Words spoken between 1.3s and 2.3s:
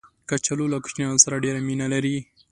ډېر مینه لري